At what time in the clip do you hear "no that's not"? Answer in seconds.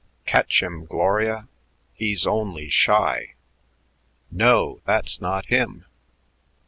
4.31-5.45